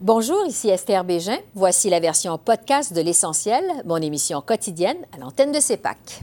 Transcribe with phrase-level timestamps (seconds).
[0.00, 1.38] Bonjour, ici Esther Bégin.
[1.56, 6.22] Voici la version podcast de L'Essentiel, mon émission quotidienne à l'antenne de CEPAC.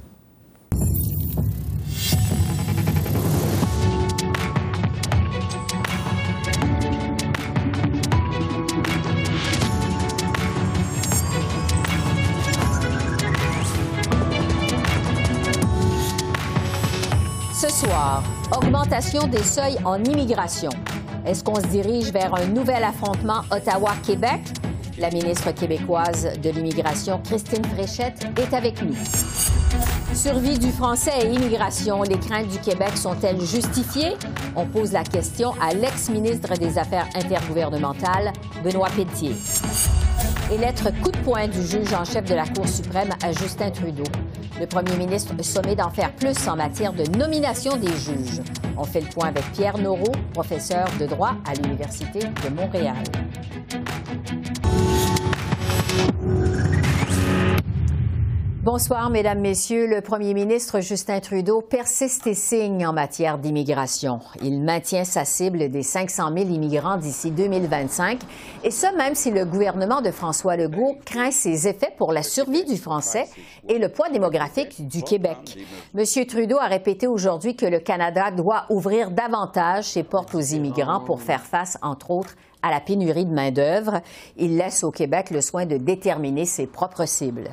[17.53, 18.23] Ce soir,
[18.55, 20.69] augmentation des seuils en immigration.
[21.25, 24.41] Est-ce qu'on se dirige vers un nouvel affrontement Ottawa-Québec?
[24.99, 28.95] La ministre québécoise de l'Immigration, Christine Fréchette, est avec nous.
[30.13, 34.13] Survie du français et immigration, les craintes du Québec sont-elles justifiées?
[34.55, 38.31] On pose la question à l'ex-ministre des Affaires intergouvernementales,
[38.63, 39.35] Benoît Pelletier.
[40.53, 43.71] Et lettre coup de poing du juge en chef de la Cour suprême à Justin
[43.71, 44.03] Trudeau.
[44.57, 48.41] Le premier ministre sommet d'en faire plus en matière de nomination des juges.
[48.77, 53.03] On fait le point avec Pierre Noreau, professeur de droit à l'Université de Montréal.
[58.65, 59.85] Bonsoir, Mesdames, Messieurs.
[59.85, 64.21] Le premier ministre Justin Trudeau persiste et signe en matière d'immigration.
[64.41, 68.21] Il maintient sa cible des 500 000 immigrants d'ici 2025,
[68.63, 72.65] et ce, même si le gouvernement de François Legault craint ses effets pour la survie
[72.65, 73.27] du français
[73.69, 75.59] et le poids démographique du Québec.
[75.93, 81.01] Monsieur Trudeau a répété aujourd'hui que le Canada doit ouvrir davantage ses portes aux immigrants
[81.01, 84.01] pour faire face, entre autres, à la pénurie de main-d'œuvre.
[84.37, 87.51] Il laisse au Québec le soin de déterminer ses propres cibles.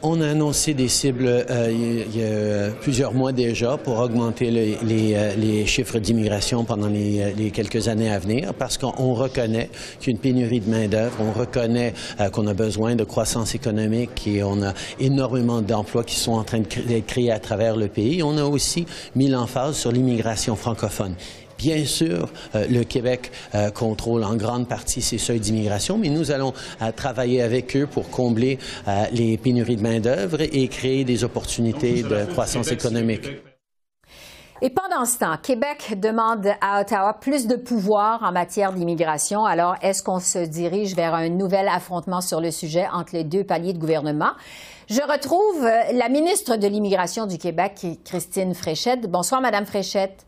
[0.00, 5.14] On a annoncé des cibles euh, il y a plusieurs mois déjà pour augmenter les,
[5.16, 10.06] euh, chiffres d'immigration pendant les, euh, les, quelques années à venir parce qu'on reconnaît qu'il
[10.06, 11.94] y a une pénurie de main-d'œuvre, on reconnaît
[12.32, 16.60] qu'on a besoin de croissance économique et on a énormément d'emplois qui sont en train
[16.60, 18.22] d'être créés à travers le pays.
[18.22, 21.14] On a aussi mis l'emphase sur l'immigration francophone.
[21.58, 26.30] Bien sûr, euh, le Québec euh, contrôle en grande partie ces seuils d'immigration, mais nous
[26.30, 28.58] allons euh, travailler avec eux pour combler
[29.12, 33.28] les pénuries de main-d'œuvre et créer des opportunités de croissance économique.
[34.62, 39.44] Et pendant ce temps, Québec demande à Ottawa plus de pouvoir en matière d'immigration.
[39.44, 43.44] Alors, est-ce qu'on se dirige vers un nouvel affrontement sur le sujet entre les deux
[43.44, 44.32] paliers de gouvernement?
[44.88, 49.08] Je retrouve la ministre de l'Immigration du Québec, Christine Fréchette.
[49.08, 50.27] Bonsoir, Madame Fréchette.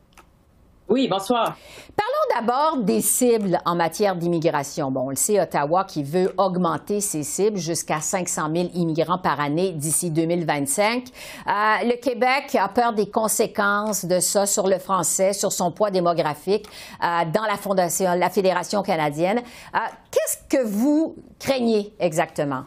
[0.92, 1.56] Oui, bonsoir.
[1.96, 4.90] Parlons d'abord des cibles en matière d'immigration.
[4.90, 9.38] Bon, on le sait, Ottawa qui veut augmenter ses cibles jusqu'à 500 000 immigrants par
[9.38, 11.04] année d'ici 2025.
[11.46, 11.52] Euh,
[11.84, 16.66] le Québec a peur des conséquences de ça sur le français, sur son poids démographique
[17.04, 19.42] euh, dans la fondation, la Fédération canadienne.
[19.76, 19.78] Euh,
[20.10, 22.64] Qu'est-ce que vous craignez exactement?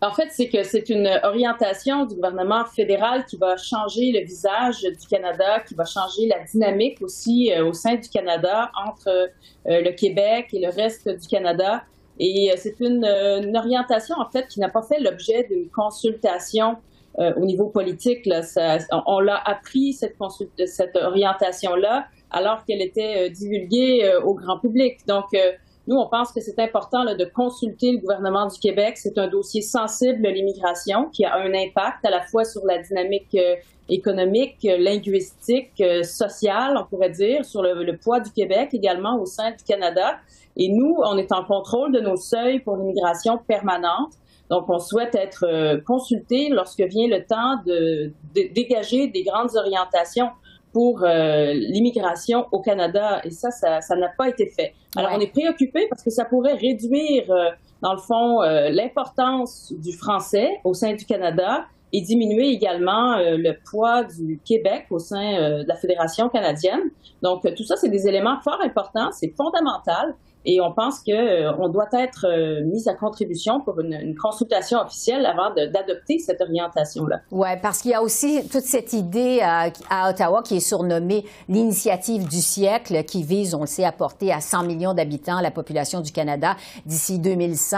[0.00, 4.82] En fait, c'est que c'est une orientation du gouvernement fédéral qui va changer le visage
[4.82, 9.26] du Canada, qui va changer la dynamique aussi euh, au sein du Canada entre euh,
[9.64, 11.82] le Québec et le reste du Canada.
[12.20, 13.04] Et euh, c'est une,
[13.56, 16.76] orientation, en fait, qui n'a pas fait l'objet d'une consultation
[17.16, 18.28] au niveau politique.
[19.06, 20.14] On, l'a appris, cette,
[20.66, 24.98] cette orientation-là, alors qu'elle était divulguée au grand public.
[25.08, 25.34] Donc,
[25.88, 28.98] nous, on pense que c'est important de consulter le gouvernement du Québec.
[28.98, 33.34] C'est un dossier sensible, l'immigration, qui a un impact à la fois sur la dynamique
[33.34, 33.54] euh,
[33.88, 39.24] économique, euh, linguistique, euh, sociale, on pourrait dire, sur le, poids du Québec également au
[39.24, 40.18] sein du Canada.
[40.56, 44.12] Et nous, on est en contrôle de nos seuils pour l'immigration permanente.
[44.50, 50.28] Donc, on souhaite être consulté lorsque vient le temps de dégager des grandes orientations
[50.72, 54.74] pour euh, l'immigration au Canada et ça, ça n'a pas été fait.
[54.96, 55.16] Alors, ouais.
[55.18, 57.50] on est préoccupé parce que ça pourrait réduire, euh,
[57.82, 63.36] dans le fond, euh, l'importance du français au sein du Canada et diminuer également euh,
[63.38, 66.90] le poids du Québec au sein euh, de la Fédération canadienne.
[67.22, 70.14] Donc, tout ça, c'est des éléments fort importants, c'est fondamental.
[70.44, 75.26] Et on pense qu'on euh, doit être euh, mis à contribution pour une, consultation officielle
[75.26, 77.20] avant d'adopter cette orientation-là.
[77.30, 82.26] Oui, parce qu'il y a aussi toute cette idée à Ottawa qui est surnommée l'initiative
[82.28, 86.00] du siècle, qui vise, on le sait, à porter à 100 millions d'habitants la population
[86.00, 86.56] du Canada
[86.86, 87.76] d'ici 2100.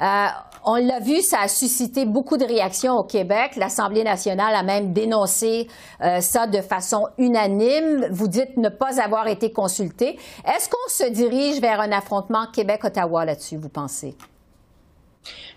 [0.00, 0.26] Euh,
[0.64, 3.56] on l'a vu, ça a suscité beaucoup de réactions au Québec.
[3.56, 5.68] L'Assemblée nationale a même dénoncé
[6.02, 8.06] euh, ça de façon unanime.
[8.10, 10.18] Vous dites ne pas avoir été consulté.
[10.46, 14.14] Est-ce qu'on se dirige vers un affrontement Québec-Ottawa là-dessus, vous pensez?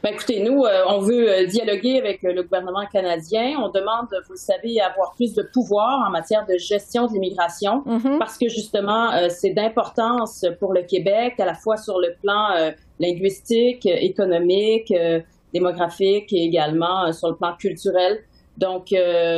[0.03, 3.57] Ben écoutez, nous, euh, on veut euh, dialoguer avec euh, le gouvernement canadien.
[3.57, 7.81] On demande, vous le savez, avoir plus de pouvoir en matière de gestion de l'immigration
[7.85, 8.17] mm -hmm.
[8.19, 12.43] parce que justement, c'est d'importance pour le Québec, à la fois sur le plan
[12.99, 14.93] linguistique, économique,
[15.55, 18.13] démographique et également sur le plan culturel.
[18.65, 18.85] Donc,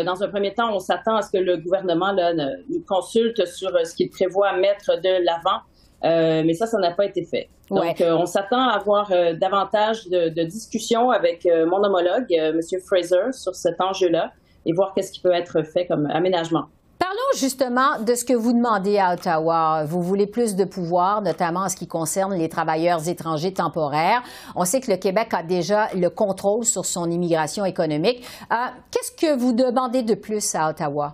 [0.09, 2.27] dans un premier temps, on s'attend à ce que le gouvernement là,
[2.71, 5.59] nous consulte sur ce qu'il prévoit mettre de l'avant
[6.04, 7.50] mais ça, ça n'a pas été fait.
[7.70, 9.10] Donc, on s'attend à avoir
[9.40, 12.60] davantage de, de, discussions avec mon homologue, M.
[12.86, 14.32] Fraser, sur cet enjeu-là
[14.66, 16.66] et voir qu'est-ce qui peut être fait comme aménagement.
[17.00, 19.86] Parlons justement de ce que vous demandez à Ottawa.
[19.86, 24.24] Vous voulez plus de pouvoir, notamment en ce qui concerne les travailleurs étrangers temporaires.
[24.56, 28.26] On sait que le Québec a déjà le contrôle sur son immigration économique.
[28.52, 28.56] Euh,
[28.92, 31.14] qu'est-ce que vous demandez de plus à Ottawa?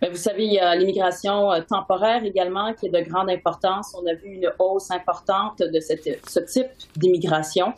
[0.00, 3.94] Ben, vous savez, il y a l'immigration euh, temporaire également qui est de grande importance.
[4.00, 6.66] On a vu une hausse importante de ce type
[6.96, 7.72] d'immigration.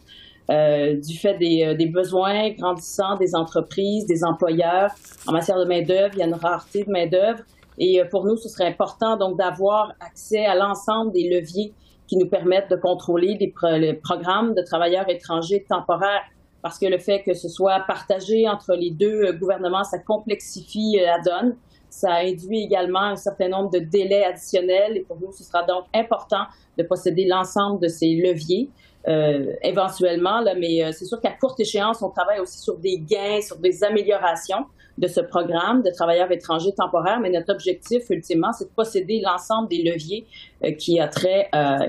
[0.50, 4.90] Euh, du fait des, euh, des, besoins grandissants des entreprises, des employeurs.
[5.26, 7.40] En matière de main-d'œuvre, il y a une rareté de main-d'œuvre.
[7.78, 11.72] Et pour nous, ce serait important donc d'avoir accès à l'ensemble des leviers
[12.06, 16.22] qui nous permettent de contrôler les programmes de travailleurs étrangers temporaires.
[16.64, 21.18] Parce que le fait que ce soit partagé entre les deux gouvernements, ça complexifie la
[21.20, 21.56] donne.
[21.90, 24.96] Ça induit également un certain nombre de délais additionnels.
[24.96, 26.46] Et pour nous, ce sera donc important
[26.78, 28.70] de posséder l'ensemble de ces leviers.
[29.06, 32.96] Euh, éventuellement, là, mais euh, c'est sûr qu'à courte échéance, on travaille aussi sur des
[32.96, 34.64] gains, sur des améliorations
[34.96, 39.68] de ce programme de travailleurs étrangers temporaires, mais notre objectif ultimement, c'est de posséder l'ensemble
[39.68, 40.24] des leviers
[40.64, 41.08] euh, qui, a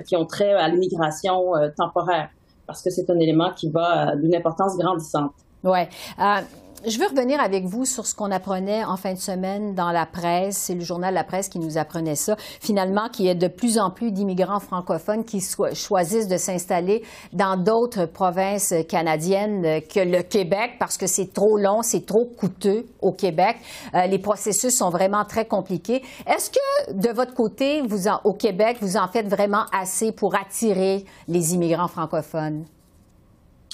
[0.02, 2.30] qui ont trait à l'immigration temporaire,
[2.68, 5.34] parce que c'est un élément qui va d'une importance grandissante.
[5.64, 5.90] Ouais
[6.88, 10.06] je veux revenir avec vous sur ce qu'on apprenait en fin de semaine dans la
[10.06, 10.58] presse.
[10.58, 12.36] C'est le journal La Presse qui nous apprenait ça.
[12.38, 15.42] Finalement, qu'il y a de plus en plus d'immigrants francophones qui
[15.74, 17.04] choisissent de s'installer
[17.34, 22.86] dans d'autres provinces canadiennes que le Québec parce que c'est trop long, c'est trop coûteux
[23.02, 23.58] au Québec.
[23.94, 26.04] Euh, les processus sont vraiment très compliqués.
[26.28, 27.82] Est-ce que de votre côté,
[28.24, 32.66] au Québec, vous en faites vraiment assez pour attirer les immigrants francophones?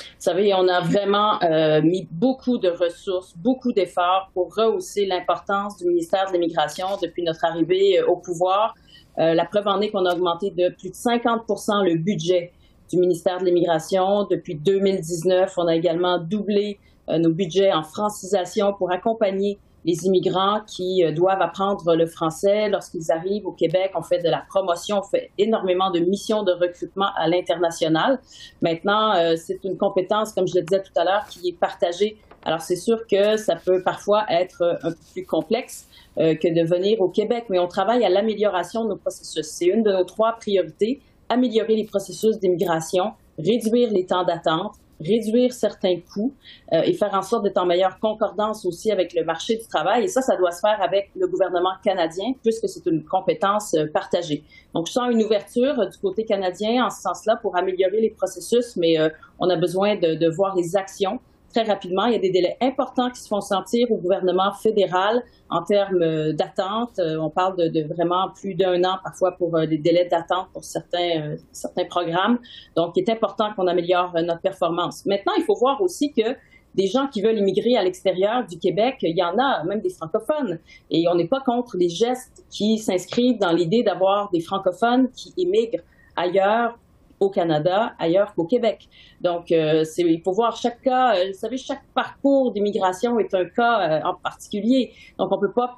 [0.02, 5.78] Vous savez, on a vraiment euh, mis beaucoup de ressources, beaucoup d'efforts pour rehausser l'importance
[5.78, 8.76] du ministère de l'Immigration depuis notre arrivée euh, au pouvoir.
[9.20, 12.52] Euh, la preuve en est qu'on a augmenté de plus de 50% le budget
[12.90, 14.26] du ministère de l'Immigration.
[14.30, 16.80] Depuis 2019, on a également doublé
[17.18, 23.12] nos budgets en francisation pour accompagner les immigrants qui euh, doivent apprendre le français lorsqu'ils
[23.12, 23.92] arrivent au Québec.
[23.96, 28.20] On fait de la promotion, on fait énormément de missions de recrutement à l'international.
[28.62, 32.18] Maintenant, euh, c'est une compétence, comme je le disais tout à l'heure, qui est partagée.
[32.44, 35.88] Alors, c'est sûr que ça peut parfois être euh, un peu plus complexe
[36.18, 39.46] que de venir au Québec, mais on travaille à l'amélioration de nos processus.
[39.48, 41.00] C'est une de nos trois priorités,
[41.30, 46.34] améliorer les processus d'immigration, réduire les temps d'attente, réduire certains coûts
[46.74, 50.04] euh, et faire en sorte d'être en meilleure concordance aussi avec le marché du travail.
[50.04, 53.88] Et ça, ça doit se faire avec le gouvernement canadien puisque c'est une compétence euh,
[53.94, 54.44] partagée.
[54.74, 58.12] Donc, je sens une ouverture euh, du côté canadien en ce sens-là pour améliorer les
[58.12, 58.98] processus, mais
[59.40, 61.20] on a besoin de, de voir les actions
[61.52, 62.06] très rapidement.
[62.06, 66.02] Il y a des délais importants qui se font sentir au gouvernement fédéral en termes
[66.02, 67.00] euh, d'attente.
[67.00, 70.64] Euh, on parle de, vraiment plus d'un an parfois pour euh, des délais d'attente pour
[70.64, 72.40] certains, certains programmes.
[72.76, 75.06] Donc, il est important qu'on améliore notre performance.
[75.06, 76.36] Maintenant, il faut voir aussi que
[76.74, 79.90] des gens qui veulent immigrer à l'extérieur du Québec, il y en a, même des
[79.90, 80.60] francophones.
[80.90, 85.34] Et on n'est pas contre les gestes qui s'inscrivent dans l'idée d'avoir des francophones qui
[85.36, 85.84] immigrent
[86.16, 86.78] ailleurs
[87.22, 88.90] au Canada ailleurs qu'au Québec.
[89.22, 91.16] Donc, euh, il faut voir chaque cas.
[91.16, 94.92] Euh, vous savez, chaque parcours d'immigration est un cas euh, en particulier.
[95.20, 95.78] Donc, on peut pas,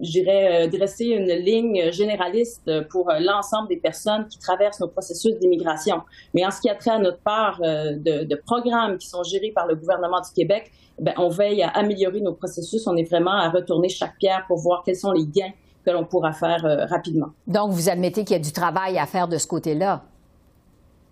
[0.00, 6.02] je dirais, dresser une ligne généraliste pour l'ensemble des personnes qui traversent nos processus d'immigration.
[6.34, 9.52] Mais en ce qui a trait à notre part de, de, programmes qui sont gérés
[9.54, 12.86] par le gouvernement du Québec, ben, on veille à améliorer nos processus.
[12.86, 15.52] On est vraiment à retourner chaque pierre pour voir quels sont les gains
[15.84, 17.28] que l'on pourra faire rapidement.
[17.46, 20.02] Donc, vous admettez qu'il y a du travail à faire de ce côté-là?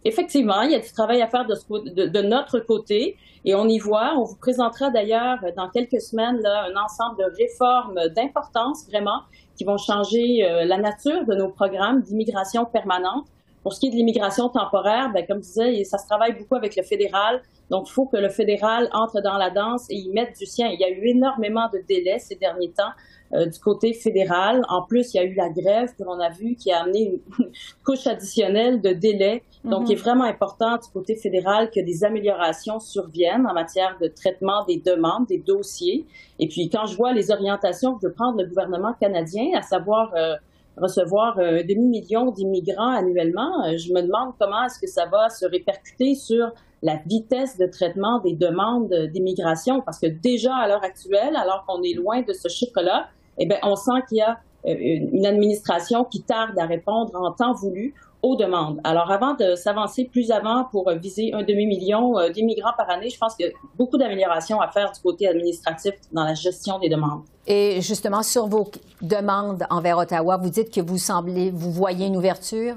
[0.05, 4.15] Effectivement, il y a du travail à faire de, notre côté et on y voit.
[4.17, 9.23] On vous présentera d'ailleurs dans quelques semaines là, un ensemble de réformes d'importance vraiment
[9.57, 13.27] qui vont changer euh, la nature de nos programmes d'immigration permanente.
[13.63, 16.57] Pour ce qui est de l'immigration temporaire, ben, comme je disais, ça se travaille beaucoup
[16.57, 17.43] avec le fédéral.
[17.69, 20.69] Donc, il faut que le fédéral entre dans la danse et y mette du sien.
[20.69, 22.93] Il y a eu énormément de délais ces derniers temps
[23.33, 24.63] euh, du côté fédéral.
[24.69, 27.21] En plus, il y a eu la grève que l'on a vue qui a amené
[27.39, 27.51] une
[27.85, 29.45] couche additionnelle de délais.
[29.63, 30.03] Donc, il est mhm.
[30.03, 35.27] vraiment important du côté fédéral que des améliorations surviennent en matière de traitement des demandes,
[35.29, 36.07] des dossiers.
[36.41, 40.13] Et puis, quand je vois les orientations que veut prendre le gouvernement canadien, à savoir
[40.17, 40.35] euh,
[40.77, 45.47] recevoir un euh, demi-million d'immigrants annuellement, je me demande comment est-ce que ça va se
[45.47, 46.51] répercuter sur
[46.83, 51.81] la vitesse de traitement des demandes d'immigration, parce que déjà à l'heure actuelle, alors qu'on
[51.83, 53.09] est loin de ce chiffre-là,
[53.41, 57.55] eh bien, on sent qu'il y a une administration qui tarde à répondre en temps
[57.55, 58.81] voulu aux demandes.
[58.85, 63.19] Alors, avant de s'avancer plus avant pour viser un demi-million euh, d'immigrants par année, je
[63.19, 66.91] pense qu'il y a beaucoup d'améliorations à faire du côté administratif dans la gestion des
[66.91, 67.23] demandes.
[67.47, 68.71] Et justement, sur vos
[69.01, 72.77] demandes envers Ottawa, vous dites que vous semblez, vous voyez une ouverture?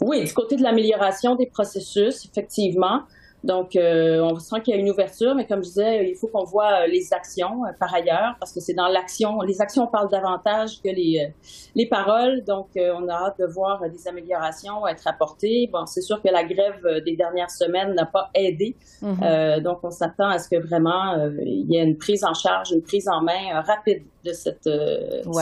[0.00, 3.02] Oui, du côté de l'amélioration des processus, effectivement.
[3.46, 6.26] Donc, euh, on sent qu'il y a une ouverture, mais comme je disais, il faut
[6.26, 9.40] qu'on voit euh, les actions euh, par ailleurs, parce que c'est dans l'action.
[9.42, 11.32] Les actions parlent davantage que les,
[11.76, 12.42] les paroles.
[12.44, 15.70] Donc, on a hâte de voir des améliorations être apportées.
[15.72, 18.74] Bon, c'est sûr que la grève des dernières semaines n'a pas aidé.
[19.02, 19.60] Mm-hmm.
[19.62, 22.82] donc, on s'attend à ce que vraiment il y ait une prise en charge, une
[22.82, 24.68] prise en main rapide de cette,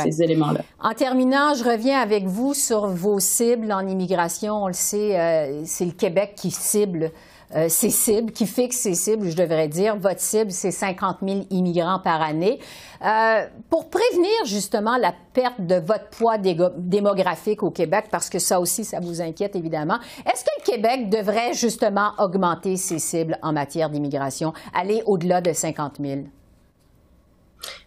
[0.02, 0.60] ces éléments-là.
[0.80, 4.64] En terminant, je reviens avec vous sur vos cibles en immigration.
[4.64, 7.10] On le sait, c'est le Québec qui cible
[7.54, 9.96] euh, ces cibles, qui fixe ces cibles, je devrais dire?
[9.96, 12.58] Votre cible, c'est 50 000 immigrants par année.
[13.04, 18.60] Euh, pour prévenir justement la perte de votre poids démographique au Québec, parce que ça
[18.60, 23.52] aussi, ça vous inquiète évidemment, est-ce que le Québec devrait justement augmenter ses cibles en
[23.52, 26.20] matière d'immigration, aller au-delà de 50 000?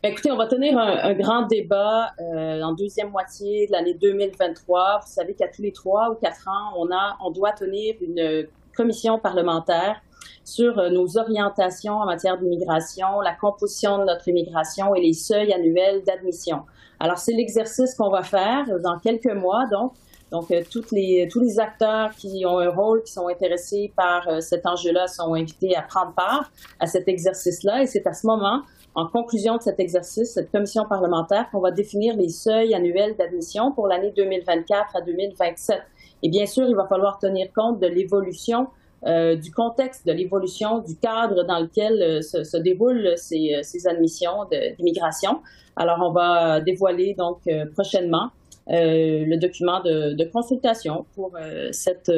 [0.03, 5.01] Écoutez, on va tenir un, grand débat euh, en deuxième moitié de l'année 2023.
[5.01, 8.47] Vous savez qu'à tous les trois ou quatre ans, on, a, on doit tenir une
[8.77, 10.01] commission parlementaire
[10.43, 15.51] sur euh, nos orientations en matière d'immigration, la composition de notre immigration et les seuils
[15.51, 16.61] annuels d'admission.
[16.99, 19.93] Alors, c'est l'exercice qu'on va faire dans quelques mois, donc.
[20.31, 24.27] Donc, euh, toutes les, tous les acteurs qui ont un rôle, qui sont intéressés par
[24.27, 27.83] euh, cet enjeu-là, sont invités à prendre part à cet exercice-là.
[27.83, 28.61] Et c'est à ce moment,
[28.93, 33.71] en conclusion de cet exercice, cette commission parlementaire, qu'on va définir les seuils annuels d'admission
[33.71, 35.81] pour l'année 2024 à 2027.
[36.23, 38.67] Et bien sûr, il va falloir tenir compte de l'évolution
[39.05, 44.45] euh, du contexte, de l'évolution du cadre dans lequel euh, se, déroulent ces, euh, admissions
[44.77, 45.41] d'immigration.
[45.75, 47.41] Alors, on va dévoiler donc
[47.73, 48.31] prochainement
[48.69, 51.33] le document de, de consultation pour
[51.71, 52.11] cette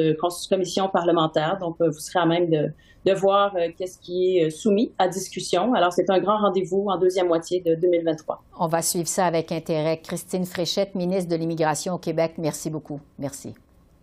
[0.48, 1.58] commission parlementaire.
[1.60, 2.70] Donc, vous serez à même de,
[3.04, 5.74] de voir qu'est-ce qui est soumis à discussion.
[5.74, 8.42] Alors, c'est un grand rendez-vous en deuxième moitié de 2023.
[8.58, 9.98] On va suivre ça avec intérêt.
[9.98, 13.00] Christine Fréchette, ministre de l'Immigration au Québec, merci beaucoup.
[13.18, 13.52] Merci.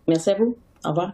[0.08, 0.56] Merci à vous.
[0.84, 1.12] Au revoir.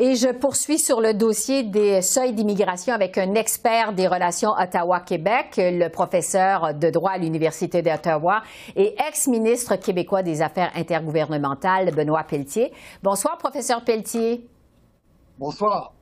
[0.00, 5.54] Et je poursuis sur le dossier des seuils d'immigration avec un expert des relations Ottawa-Québec,
[5.56, 8.42] le professeur de droit à l'Université d'Ottawa
[8.76, 12.72] et ex-ministre québécois des Affaires intergouvernementales, Benoît Pelletier.
[13.02, 14.48] Bonsoir, professeur Pelletier.
[15.36, 15.97] Bonsoir.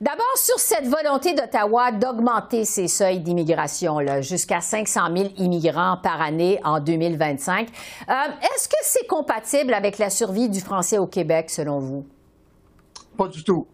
[0.00, 6.60] D'abord, sur cette volonté d'Ottawa d'augmenter ses seuils d'immigration jusqu'à 500 000 immigrants par année
[6.64, 8.12] en 2025, euh,
[8.42, 12.06] est-ce que c'est compatible avec la survie du français au Québec, selon vous?
[13.16, 13.66] Pas du tout.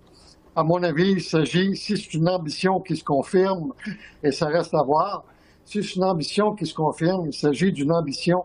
[0.57, 3.75] À mon avis, il s'agit, si c'est une ambition qui se confirme,
[4.23, 5.25] et ça reste à voir,
[5.67, 8.45] si c'est une ambition qui se confirme, il s'agit d'une ambition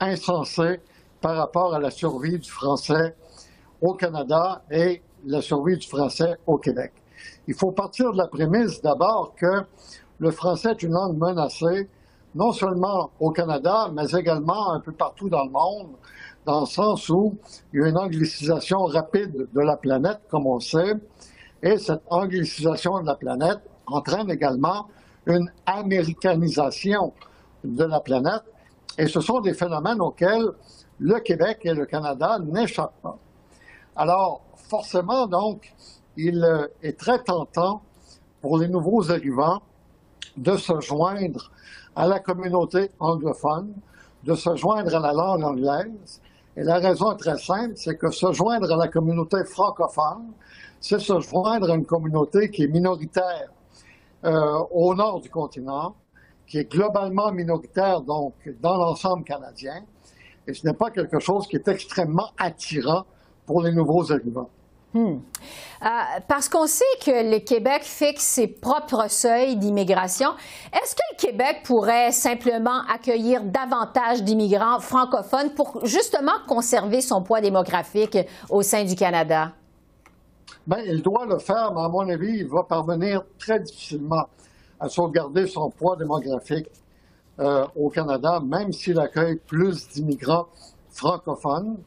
[0.00, 0.80] insensée
[1.20, 3.14] par rapport à la survie du français
[3.80, 6.92] au Canada et la survie du français au Québec.
[7.46, 9.64] Il faut partir de la prémisse d'abord que
[10.18, 11.88] le français est une langue menacée,
[12.34, 15.90] non seulement au Canada, mais également un peu partout dans le monde,
[16.44, 17.36] dans le sens où
[17.72, 20.94] il y a une anglicisation rapide de la planète, comme on sait,
[21.62, 24.86] et cette anglicisation de la planète entraîne également
[25.26, 27.12] une américanisation
[27.64, 28.42] de la planète,
[28.96, 30.50] et ce sont des phénomènes auxquels
[30.98, 33.18] le Québec et le Canada n'échappent pas.
[33.96, 35.74] Alors, forcément, donc,
[36.16, 37.82] il euh, est très tentant
[38.40, 39.60] pour les nouveaux arrivants
[40.36, 41.50] de se joindre
[41.96, 43.74] à la communauté anglophone,
[44.24, 46.20] de se joindre à la langue anglaise.
[46.56, 50.32] Et la raison est très simple, c'est que se joindre à la communauté francophone,
[50.80, 53.50] c'est se joindre à une communauté qui est minoritaire
[54.24, 55.94] euh, au nord du continent,
[56.46, 59.82] qui est globalement minoritaire donc dans l'ensemble canadien.
[60.46, 63.04] Et ce n'est pas quelque chose qui est extrêmement attirant
[63.46, 64.50] pour les nouveaux arrivants.
[64.92, 65.18] Hmm.
[65.82, 65.88] Euh,
[66.26, 70.30] parce qu'on sait que le Québec fixe ses propres seuils d'immigration.
[70.72, 77.40] Est-ce que le Québec pourrait simplement accueillir davantage d'immigrants francophones pour justement conserver son poids
[77.40, 78.18] démographique
[78.48, 79.52] au sein du Canada?
[80.66, 84.26] Bien, il doit le faire, mais à mon avis, il va parvenir très difficilement
[84.80, 86.66] à sauvegarder son poids démographique
[87.38, 90.48] euh, au Canada, même s'il accueille plus d'immigrants
[90.90, 91.78] francophones.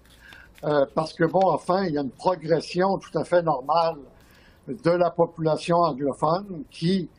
[0.64, 3.98] Euh, parce que, bon, enfin, il y a une progression tout à fait normale
[4.68, 7.10] de la population anglophone qui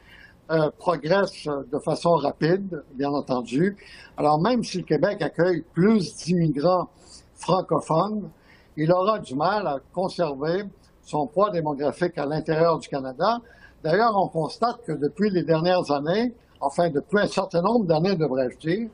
[0.50, 3.76] euh, progresse de façon rapide, bien entendu.
[4.16, 6.88] Alors, même si le Québec accueille plus d'immigrants
[7.34, 8.30] francophones,
[8.76, 10.64] il aura du mal à conserver
[11.02, 13.40] son poids démographique à l'intérieur du Canada.
[13.82, 18.58] D'ailleurs, on constate que depuis les dernières années, enfin depuis un certain nombre d'années, devrais-je
[18.58, 18.88] dire,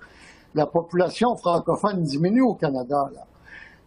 [0.54, 3.09] la population francophone diminue au Canada.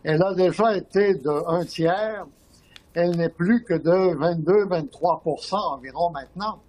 [0.03, 2.25] Elle a déjà été de un tiers.
[2.93, 6.59] Elle n'est plus que de 22-23% environ maintenant.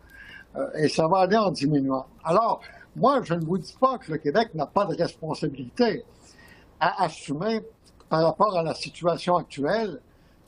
[0.57, 2.07] Euh, et ça va aller en diminuant.
[2.25, 2.61] Alors,
[2.97, 6.05] moi, je ne vous dis pas que le Québec n'a pas de responsabilité
[6.79, 7.61] à assumer
[8.09, 10.01] par rapport à la situation actuelle,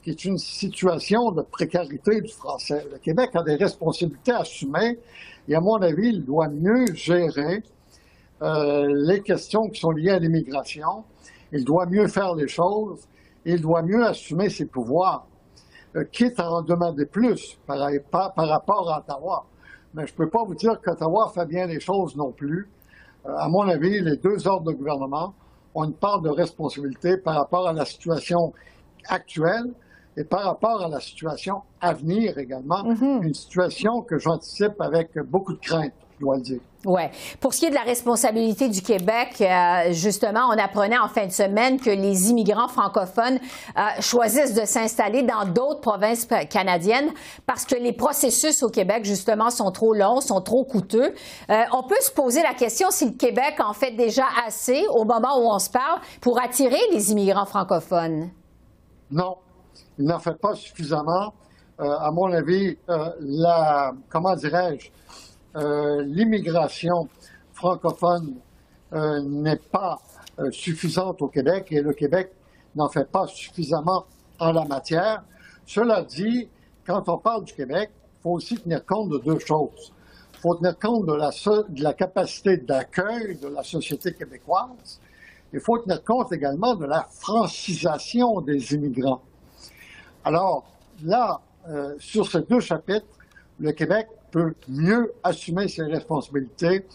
[0.02, 2.86] qui est une situation de précarité du français.
[2.92, 5.00] Le Québec a des responsabilités à assumer
[5.48, 7.64] et, à mon avis, il doit mieux gérer
[8.42, 11.04] euh, les questions qui sont liées à l'immigration.
[11.52, 13.06] Il doit mieux faire les choses.
[13.44, 15.26] Il doit mieux assumer ses pouvoirs,
[15.94, 19.46] euh, quitte à en demander plus par, par rapport à Ottawa
[19.96, 22.68] mais je ne peux pas vous dire qu'Ottawa fait bien les choses non plus.
[23.26, 25.34] Euh, à mon avis, les deux ordres de gouvernement
[25.74, 28.52] ont une part de responsabilité par rapport à la situation
[29.08, 29.72] actuelle
[30.18, 33.22] et par rapport à la situation à venir également, mm-hmm.
[33.22, 36.60] une situation que j'anticipe avec beaucoup de crainte, dois le dire.
[36.84, 37.10] Ouais.
[37.40, 41.26] Pour ce qui est de la responsabilité du Québec, euh, justement, on apprenait en fin
[41.26, 43.38] de semaine que les immigrants francophones
[43.76, 47.10] euh, choisissent de s'installer dans d'autres provinces canadiennes
[47.44, 51.12] parce que les processus au Québec, justement, sont trop longs, sont trop coûteux.
[51.50, 55.04] Euh, on peut se poser la question si le Québec en fait déjà assez au
[55.04, 58.30] moment où on se parle pour attirer les immigrants francophones.
[59.10, 59.36] Non,
[59.98, 61.32] il n'en fait pas suffisamment.
[61.78, 62.76] à mon avis,
[63.20, 64.90] la, comment dirais-je,
[65.56, 67.08] l'immigration
[67.56, 68.36] francophone
[68.92, 69.98] euh, n'est pas
[70.38, 72.30] euh, suffisante au Québec et le Québec
[72.74, 74.04] n'en fait pas suffisamment
[74.38, 75.24] en la matière.
[75.66, 76.48] Cela dit,
[76.86, 79.92] quand on parle du Québec, il faut aussi tenir compte de deux choses.
[80.34, 85.00] Il faut tenir compte de la, capacité d'accueil de la société québécoise.
[85.52, 89.22] Il faut tenir compte également de la francisation des immigrants.
[90.22, 90.64] Alors
[91.02, 91.40] là,
[91.98, 93.06] sur ces deux chapitres,
[93.58, 96.86] le Québec peut mieux assumer ses responsabilités,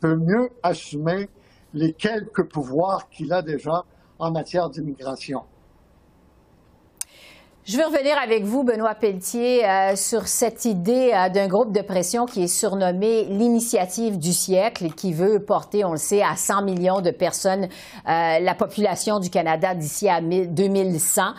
[0.00, 1.28] peut mieux assumer
[1.74, 3.84] les quelques pouvoirs qu'il a déjà
[4.18, 5.42] en matière d'immigration.
[7.68, 11.82] Je veux revenir avec vous, Benoît Pelletier, euh, sur cette idée euh, d'un groupe de
[11.82, 16.34] pression qui est surnommé l'initiative du siècle et qui veut porter, on le sait, à
[16.34, 21.34] 100 millions de personnes euh, la population du Canada d'ici à 2100.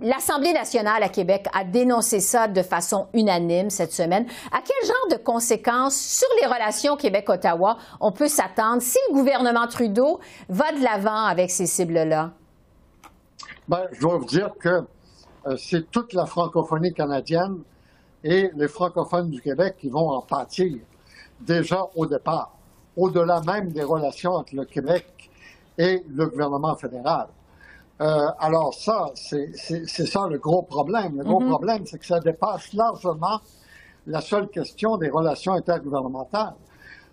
[0.00, 4.26] L'Assemblée nationale à Québec a dénoncé ça de façon unanime cette semaine.
[4.52, 9.66] À quel genre de conséquences sur les relations Québec-Ottawa on peut s'attendre si le gouvernement
[9.66, 12.30] Trudeau va de l'avant avec ces cibles-là?
[13.66, 14.84] Ben, je dois vous dire que
[15.56, 17.58] c'est toute la francophonie canadienne
[18.24, 20.78] et les francophones du Québec qui vont en pâtir
[21.40, 22.52] déjà au départ,
[22.96, 25.30] au-delà même des relations entre le Québec
[25.78, 27.28] et le gouvernement fédéral.
[28.00, 29.54] Euh, alors ça, c'est
[30.06, 31.18] ça le gros problème.
[31.18, 31.48] Le gros mm-hmm.
[31.48, 33.40] problème, c'est que ça dépasse largement
[34.06, 36.54] la seule question des relations intergouvernementales.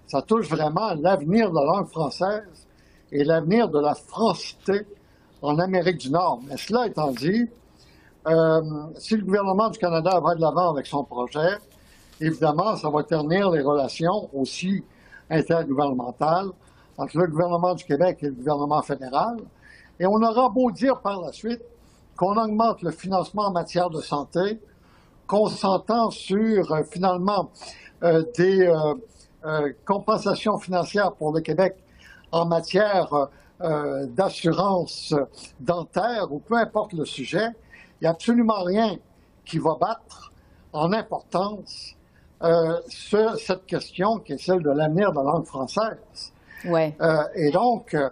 [0.07, 2.67] Ça touche vraiment l'avenir de la langue française
[3.11, 4.87] et l'avenir de la francité
[5.41, 6.41] en Amérique du Nord.
[6.47, 7.47] Mais cela étant dit,
[8.27, 8.62] euh,
[8.97, 11.58] si le gouvernement du Canada va de l'avant avec son projet,
[12.19, 14.84] évidemment, ça va ternir les relations aussi
[15.29, 16.49] intergouvernementales
[16.97, 19.38] entre le gouvernement du Québec et le gouvernement fédéral.
[19.99, 21.62] Et on aura beau dire par la suite
[22.17, 24.60] qu'on augmente le financement en matière de santé,
[25.25, 27.51] qu'on s'entend sur euh, finalement
[28.03, 28.69] euh, des
[29.86, 31.77] compensations financières pour le Québec
[32.34, 33.29] en matière
[33.62, 35.15] d'assurance
[35.62, 37.47] dentaire ou peu importe le sujet,
[37.99, 38.97] il n'y a absolument rien
[39.45, 40.31] qui va battre
[40.73, 41.95] en importance
[42.41, 46.31] euh, cette question qui est celle de l'avenir de la langue française.
[46.65, 46.95] Ouais.
[47.01, 48.09] Euh, et donc, euh,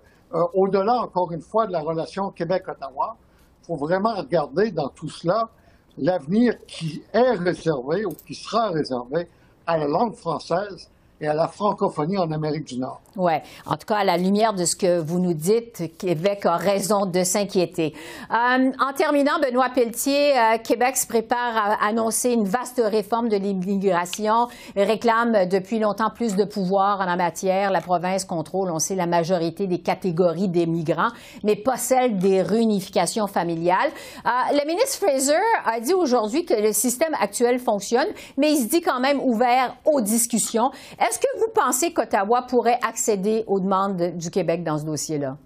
[0.53, 3.15] au-delà, encore une fois, de la relation Québec-Ottawa,
[3.61, 5.49] il faut vraiment regarder dans tout cela
[5.97, 9.29] l'avenir qui est réservé ou qui sera réservé
[9.65, 13.01] à la langue française et à la francophonie en Amérique du Nord.
[13.15, 13.33] Oui.
[13.65, 17.07] En tout cas, à la lumière de ce que vous nous dites, Québec a raison
[17.07, 17.95] de s'inquiéter.
[18.31, 23.37] Euh, en terminant, Benoît Pelletier, euh, Québec se prépare à annoncer une vaste réforme de
[23.37, 27.71] l'immigration réclame depuis longtemps plus de pouvoir en la matière.
[27.71, 31.09] La province contrôle, on sait, la majorité des catégories des migrants,
[31.43, 33.89] mais pas celle des réunifications familiales.
[34.25, 35.33] Euh, le ministre Fraser
[35.65, 39.75] a dit aujourd'hui que le système actuel fonctionne, mais il se dit quand même ouvert
[39.85, 40.69] aux discussions.
[41.07, 45.37] Est-ce que vous pensez qu'Ottawa pourrait accéder aux demandes du Québec dans ce dossier-là?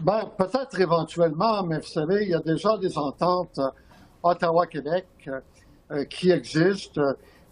[0.00, 3.68] Ben, peut-être éventuellement, mais vous savez, il y a déjà des ententes euh,
[4.22, 5.40] Ottawa-Québec euh,
[5.90, 7.02] euh, qui existent,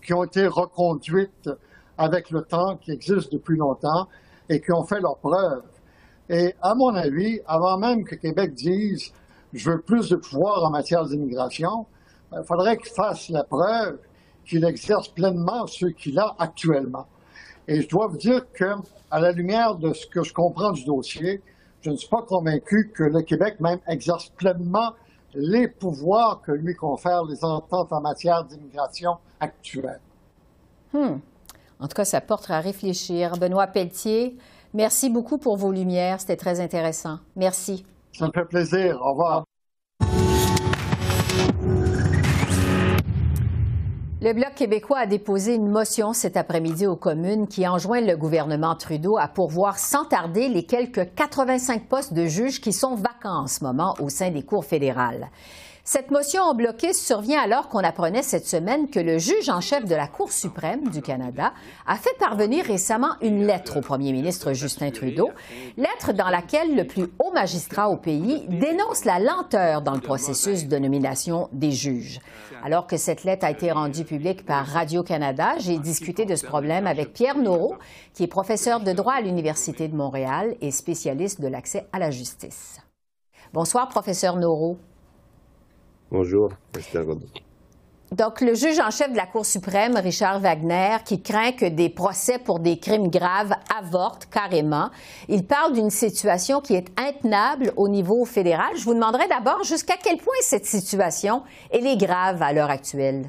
[0.03, 1.51] qui ont été reconduites
[1.99, 4.09] avec le temps, qui existent depuis longtemps
[4.49, 5.65] et qui ont fait leur preuve.
[6.31, 9.13] Et à mon avis, avant même que Québec dise
[9.53, 11.85] je veux plus de pouvoir en matière d'immigration,
[12.33, 13.99] il faudrait qu'il fasse la preuve
[14.49, 17.07] qu'il exerce pleinement ce qu'il a actuellement.
[17.69, 18.75] Et je dois vous dire que,
[19.11, 21.43] à la lumière de ce que je comprends du dossier,
[21.83, 24.95] je ne suis pas convaincu que le Québec même exerce pleinement
[25.35, 30.01] les pouvoirs que lui confèrent les ententes en matière d'immigration actuelles.
[30.93, 31.19] Hmm.
[31.81, 33.37] En tout cas, ça porte à réfléchir.
[33.37, 34.37] Benoît Pelletier,
[34.75, 36.21] merci beaucoup pour vos lumières.
[36.21, 37.19] C'était très intéressant.
[37.37, 37.85] Merci.
[38.13, 38.99] Ça me fait plaisir.
[39.03, 39.45] Au revoir.
[44.21, 48.75] Le Bloc québécois a déposé une motion cet après-midi aux communes qui enjoint le gouvernement
[48.75, 53.47] Trudeau à pourvoir sans tarder les quelques 85 postes de juges qui sont vacants en
[53.47, 55.31] ce moment au sein des cours fédérales.
[55.91, 59.87] Cette motion en bloqué survient alors qu'on apprenait cette semaine que le juge en chef
[59.87, 61.55] de la Cour suprême du Canada
[61.87, 65.31] a fait parvenir récemment une lettre au premier ministre Justin Trudeau,
[65.79, 70.69] lettre dans laquelle le plus haut magistrat au pays dénonce la lenteur dans le processus
[70.69, 72.21] de nomination des juges.
[72.63, 76.87] Alors que cette lettre a été rendue publique par Radio-Canada, j'ai discuté de ce problème
[76.87, 77.77] avec Pierre Naureau,
[78.13, 82.11] qui est professeur de droit à l'Université de Montréal et spécialiste de l'accès à la
[82.11, 82.79] justice.
[83.55, 84.77] Bonsoir, professeur Naureau.
[86.11, 86.51] Bonjour,
[88.13, 91.91] Donc, le juge en chef de la Cour suprême, Richard Wagner, qui craint que des
[91.91, 94.89] procès pour des crimes graves avortent carrément,
[95.29, 98.71] il parle d'une situation qui est intenable au niveau fédéral.
[98.77, 103.27] Je vous demanderai d'abord jusqu'à quel point cette situation est grave à l'heure actuelle.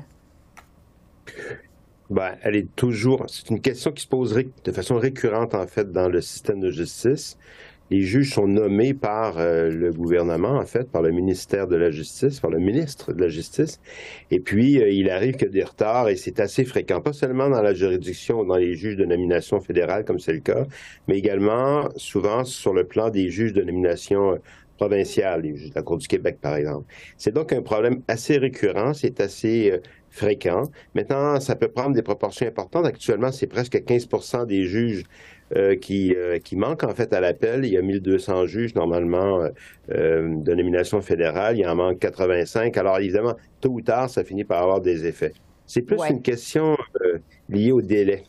[2.09, 3.25] Ben, elle est toujours.
[3.27, 6.71] C'est une question qui se pose de façon récurrente, en fait, dans le système de
[6.71, 7.37] justice
[7.91, 11.91] les juges sont nommés par euh, le gouvernement, en fait, par le ministère de la
[11.91, 13.80] Justice, par le ministre de la Justice.
[14.32, 17.62] Et puis, euh, il arrive que des retards, et c'est assez fréquent, pas seulement dans
[17.62, 20.65] la juridiction ou dans les juges de nomination fédérale, comme c'est le cas,
[21.08, 24.36] mais également souvent sur le plan des juges de nomination euh,
[24.78, 26.86] provinciale, les juges de la Cour du Québec, par exemple.
[27.17, 29.73] C'est donc un problème assez récurrent, c'est assez
[30.09, 30.63] fréquent.
[30.95, 32.85] Maintenant, ça peut prendre des proportions importantes.
[32.85, 35.03] Actuellement, c'est presque 15% des juges
[35.55, 37.65] euh, qui, euh, qui manque en fait à l'appel.
[37.65, 39.47] Il y a 1200 juges normalement
[39.91, 41.57] euh, de nomination fédérale.
[41.57, 42.77] Il en manque 85.
[42.77, 45.33] Alors évidemment, tôt ou tard, ça finit par avoir des effets.
[45.65, 46.77] C'est plus une question
[47.47, 48.23] liée au délai.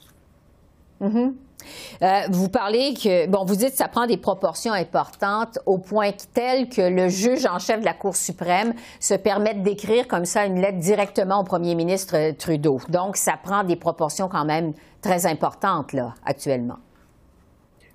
[2.01, 2.31] Mm-hmm.
[2.31, 6.69] vous parlez que, bon, vous dites que ça prend des proportions importantes au point tel
[6.69, 10.61] que le juge en chef de la Cour suprême se permette d'écrire comme ça une
[10.61, 12.81] lettre directement au premier ministre Trudeau.
[12.89, 16.79] Donc, ça prend des proportions quand même très importantes, là, actuellement.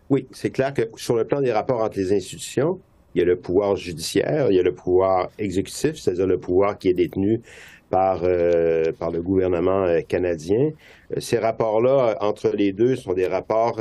[0.10, 2.80] Oui, c'est clair que sur le plan des rapports entre les institutions,
[3.16, 6.78] il y a le pouvoir judiciaire, il y a le pouvoir exécutif, c'est-à-dire le pouvoir
[6.78, 7.42] qui est détenu
[7.90, 10.72] par, euh, par le gouvernement euh, canadien.
[11.12, 13.80] Euh, ces rapports-là, entre les deux, sont des rapports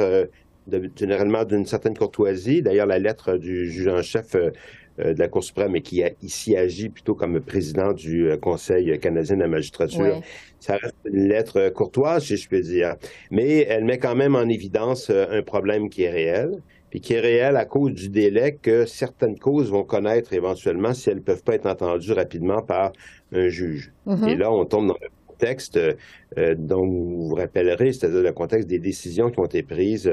[0.96, 2.62] généralement d'une certaine courtoisie.
[2.62, 6.56] D'ailleurs, la lettre du juge en chef de la Cour suprême et qui a, ici
[6.56, 10.22] agit plutôt comme président du Conseil canadien de la magistrature.
[10.60, 12.96] Ça reste une lettre courtoise, si je peux dire,
[13.30, 16.62] mais elle met quand même en évidence un problème qui est réel,
[16.94, 21.11] puis qui est réel à cause du délai que certaines causes vont connaître éventuellement si
[21.11, 22.92] elles ne peuvent pas être entendues rapidement par
[23.33, 23.90] un juge.
[24.07, 24.28] Mm-hmm.
[24.28, 28.68] Et là, on tombe dans le contexte euh, dont vous vous rappellerez, c'est-à-dire le contexte
[28.68, 30.09] des décisions qui ont été prises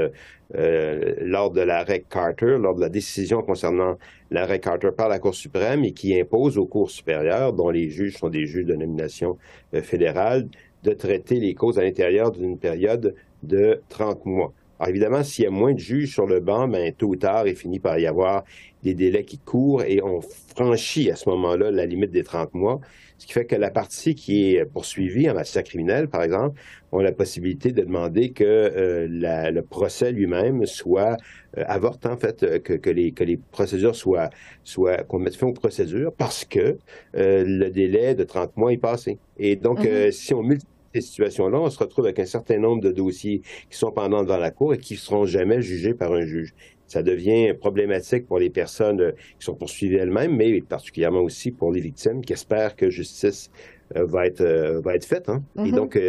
[0.56, 4.00] euh, lors de l'arrêt Carter, lors de la décision concernant
[4.32, 8.18] l'arrêt Carter par la Cour suprême et qui impose aux cours supérieures, dont les juges
[8.18, 9.38] sont des juges de nomination
[9.76, 10.48] euh, fédérale,
[10.82, 13.14] de traiter les causes à l'intérieur d'une période
[13.44, 14.52] de 30 mois.
[14.82, 17.48] Alors évidemment, s'il y a moins de juges sur le banc, ben, tôt ou tard,
[17.48, 18.44] il finit par y avoir
[18.82, 22.82] des délais qui courent et on franchit à ce moment-là la limite des 30 mois.
[23.20, 26.60] Ce qui fait que la partie qui est poursuivie en matière criminelle, par exemple,
[26.92, 31.16] a la possibilité de demander que euh, le procès lui-même soit
[31.60, 34.32] euh, avorte, en fait, euh, que, les, que les procédures soient,
[34.64, 36.80] soient qu'on mette fin aux procédures parce que
[37.14, 39.20] le délai de 30 mois est passé.
[39.38, 40.12] Et donc, mm-hmm.
[40.12, 43.78] si on multiplie ces situations-là, on se retrouve avec un certain nombre de dossiers qui
[43.78, 46.54] sont pendant devant la Cour et qui ne seront jamais jugés par un juge
[46.92, 51.72] ça devient problématique pour les personnes euh, qui sont poursuivies elles-mêmes, mais particulièrement aussi pour
[51.72, 53.50] les victimes qui espèrent que justice
[53.96, 55.30] euh, va être euh, va être faite.
[55.30, 55.42] Hein.
[55.58, 55.76] Et mm-hmm.
[55.76, 56.00] donc,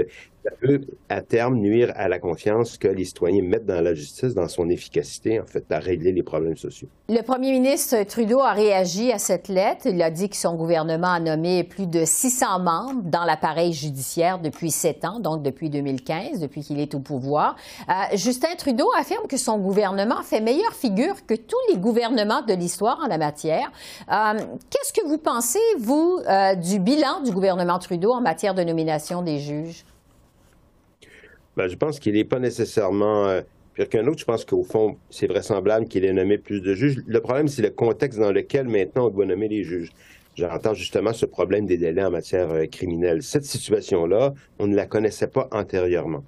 [0.45, 4.35] ça peut à terme nuire à la confiance que les citoyens mettent dans la justice,
[4.35, 6.89] dans son efficacité, en fait, à régler les problèmes sociaux.
[7.09, 9.87] Le premier ministre Trudeau a réagi à cette lettre.
[9.87, 14.39] Il a dit que son gouvernement a nommé plus de 600 membres dans l'appareil judiciaire
[14.39, 17.57] depuis sept ans, donc depuis 2015, depuis qu'il est au pouvoir.
[17.89, 22.55] Euh, Justin Trudeau affirme que son gouvernement fait meilleure figure que tous les gouvernements de
[22.55, 23.71] l'histoire en la matière.
[24.11, 24.39] Euh,
[24.71, 29.23] qu'est-ce que vous pensez, vous, euh, du bilan du gouvernement Trudeau en matière de nomination
[29.23, 29.85] des juges?
[31.57, 33.43] Ben, je pense qu'il n'est pas nécessairement euh,
[33.75, 34.21] pire qu'un autre.
[34.21, 37.03] Je pense qu'au fond, c'est vraisemblable qu'il ait nommé plus de juges.
[37.07, 39.91] Le problème, c'est le contexte dans lequel maintenant on doit nommer les juges.
[40.35, 43.23] J'entends justement ce problème des délais en matière euh, criminelle.
[43.23, 46.25] Cette situation-là, on ne la connaissait pas antérieurement.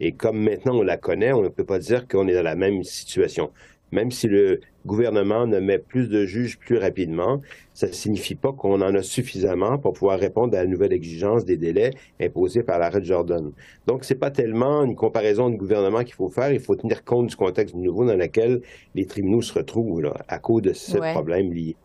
[0.00, 2.56] Et comme maintenant on la connaît, on ne peut pas dire qu'on est dans la
[2.56, 3.52] même situation.
[3.94, 7.40] Même si le gouvernement nommait plus de juges plus rapidement,
[7.74, 11.44] ça ne signifie pas qu'on en a suffisamment pour pouvoir répondre à la nouvelle exigence
[11.44, 13.52] des délais imposés par l'arrêt de Jordan.
[13.86, 17.04] Donc, ce n'est pas tellement une comparaison de gouvernement qu'il faut faire, il faut tenir
[17.04, 18.62] compte du contexte nouveau dans lequel
[18.96, 21.76] les tribunaux se retrouvent là, à cause de ce problème lié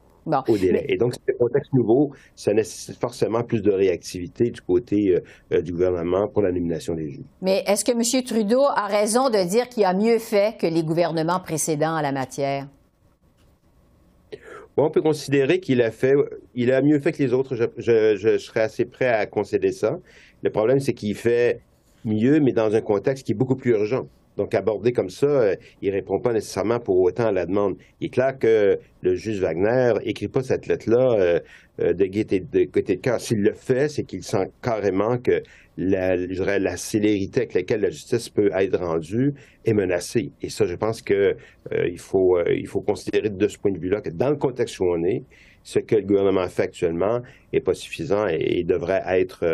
[0.48, 0.86] au délai.
[0.90, 5.20] Et donc, c'est un contexte nouveau, ça nécessite forcément plus de réactivité du côté euh,
[5.54, 7.26] euh, du gouvernement pour la nomination des juges.
[7.42, 8.24] Mais est-ce que M.
[8.24, 12.12] Trudeau a raison de dire qu'il a mieux fait que les gouvernements précédents en la
[12.12, 12.68] matière?
[14.82, 16.14] on peut considérer qu'il a fait,
[16.56, 17.54] il a mieux fait que les autres.
[17.56, 20.00] Je, je serais assez prêt à concéder ça.
[20.42, 21.60] Le problème, c'est qu'il fait
[22.06, 24.08] mieux, mais dans un contexte qui est beaucoup plus urgent.
[24.40, 27.76] Donc, abordé comme ça, euh, il ne répond pas nécessairement pour autant à la demande.
[28.00, 31.40] Il est clair que le juge Wagner n'écrit pas cette lettre-là euh,
[31.82, 33.20] euh, de de, côté de cœur.
[33.20, 35.44] S'il le fait, c'est qu'il sent carrément que
[35.76, 39.34] la, la célérité avec laquelle la justice peut être rendue
[39.66, 40.32] est menacée.
[40.42, 41.36] Et ça, je pense qu'il
[41.86, 45.04] il, faut, faut considérer de ce point de vue-là que dans le contexte où on
[45.04, 45.24] est,
[45.64, 47.20] ce que le gouvernement fait actuellement
[47.52, 49.46] n'est pas suffisant et, devrait être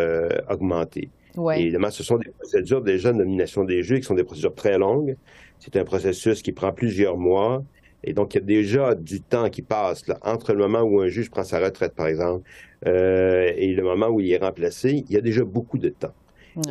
[0.48, 1.10] augmenté.
[1.56, 4.78] Évidemment, ce sont des procédures déjà de nomination des juges qui sont des procédures très
[4.78, 5.16] longues.
[5.60, 7.64] C'est un processus qui prend plusieurs mois.
[8.04, 11.02] Et donc, il y a déjà du temps qui passe là, entre le moment où
[11.02, 12.48] un juge prend sa retraite, par exemple,
[12.86, 15.04] euh, et le moment où il est remplacé.
[15.10, 16.14] Il y a déjà beaucoup de temps.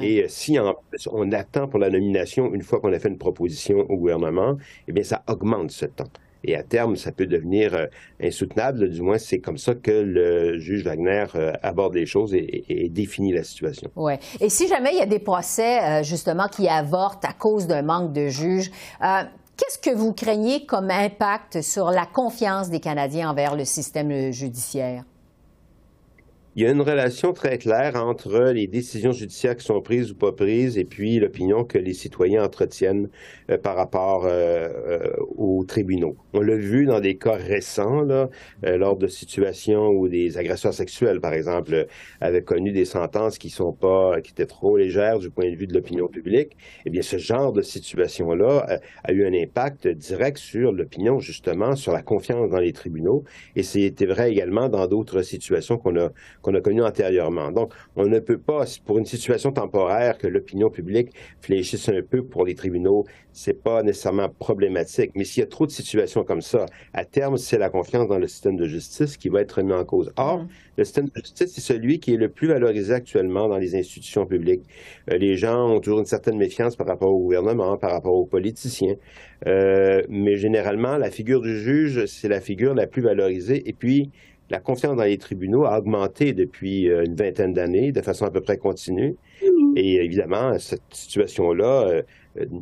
[0.00, 0.74] Et euh, si en
[1.12, 4.56] on attend pour la nomination une fois qu'on a fait une proposition au gouvernement,
[4.88, 6.10] eh bien, ça augmente ce temps.
[6.44, 7.86] Et à terme, ça peut devenir euh,
[8.22, 8.90] insoutenable.
[8.90, 13.32] Du moins, c'est comme ça que le juge Wagner euh, aborde les choses et, définit
[13.32, 13.90] la situation.
[13.96, 14.12] Oui.
[14.40, 17.82] Et si jamais il y a des procès, euh, justement, qui avortent à cause d'un
[17.82, 18.70] manque de juges,
[19.56, 25.04] Qu'est-ce que vous craignez comme impact sur la confiance des Canadiens envers le système judiciaire?
[26.56, 30.14] Il y a une relation très claire entre les décisions judiciaires qui sont prises ou
[30.14, 33.08] pas prises et puis l'opinion que les citoyens entretiennent
[33.50, 36.16] euh, par rapport euh, euh, aux tribunaux.
[36.32, 38.28] On l'a vu dans des cas récents, là,
[38.62, 41.86] lors de situations où des agresseurs sexuels, par exemple,
[42.20, 45.66] avaient connu des sentences qui sont pas, qui étaient trop légères du point de vue
[45.66, 46.56] de l'opinion publique.
[46.86, 51.92] Eh bien, ce genre de situation-là a eu un impact direct sur l'opinion, justement, sur
[51.92, 53.24] la confiance dans les tribunaux.
[53.56, 56.10] Et c'était vrai également dans d'autres situations qu'on a
[56.44, 57.50] qu'on a connu antérieurement.
[57.50, 62.22] Donc, on ne peut pas, pour une situation temporaire, que l'opinion publique fléchisse un peu
[62.22, 65.10] pour les tribunaux, c'est pas nécessairement problématique.
[65.16, 68.18] Mais s'il y a trop de situations comme ça, à terme, c'est la confiance dans
[68.18, 70.12] le système de justice qui va être mis en cause.
[70.16, 70.48] Or, mm.
[70.76, 74.26] le système de justice, c'est celui qui est le plus valorisé actuellement dans les institutions
[74.26, 74.62] publiques.
[75.10, 78.26] Euh, les gens ont toujours une certaine méfiance par rapport au gouvernement, par rapport aux
[78.26, 78.94] politiciens.
[79.46, 83.62] Euh, mais généralement, la figure du juge, c'est la figure la plus valorisée.
[83.68, 84.10] Et puis,
[84.50, 88.30] la confiance dans les tribunaux a augmenté depuis euh, une vingtaine d'années de façon à
[88.30, 89.16] peu près continue.
[89.42, 89.72] Mm-hmm.
[89.76, 92.02] Et évidemment, cette situation-là, euh,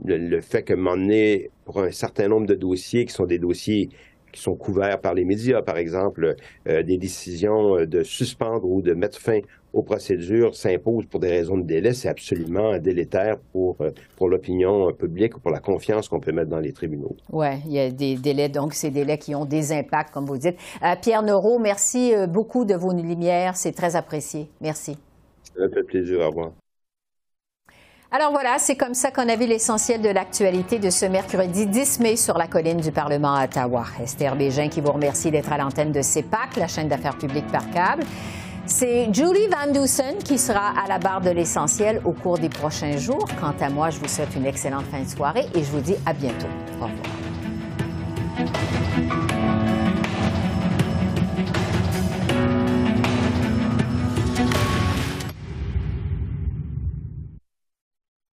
[0.04, 3.88] le, fait que m'emmener pour un certain nombre de dossiers qui sont des dossiers
[4.32, 6.36] qui sont couverts par les médias, par exemple,
[6.68, 9.40] euh, des décisions euh, de suspendre ou de mettre fin
[9.72, 14.92] aux procédures s'imposent pour des raisons de délai, c'est absolument délétère pour, euh, pour l'opinion
[14.92, 17.16] publique ou pour la confiance qu'on peut mettre dans les tribunaux.
[17.30, 20.36] Oui, il y a des délais, donc ces délais qui ont des impacts, comme vous
[20.36, 20.56] dites.
[21.00, 24.48] Pierre Neuro, merci beaucoup de vos lumières, c'est très apprécié.
[24.60, 24.98] Merci.
[25.56, 26.52] Ça fait plaisir, à revoir.
[28.14, 32.00] Alors voilà, c'est comme ça qu'on a vu l'essentiel de l'actualité de ce mercredi 10
[32.00, 33.86] mai sur la colline du Parlement à Ottawa.
[34.02, 37.70] Esther Bégin qui vous remercie d'être à l'antenne de CEPAC, la chaîne d'affaires publiques par
[37.70, 38.02] câble.
[38.66, 42.98] C'est Julie Van Dusen qui sera à la barre de l'essentiel au cours des prochains
[42.98, 43.26] jours.
[43.40, 45.96] Quant à moi, je vous souhaite une excellente fin de soirée et je vous dis
[46.04, 46.48] à bientôt.
[46.82, 47.00] Au revoir.